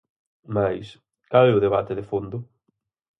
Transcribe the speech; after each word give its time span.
Mais, 0.55 0.85
cal 1.31 1.45
é 1.49 1.53
o 1.55 1.63
debate 1.65 1.93
de 1.99 2.07
fondo? 2.09 2.37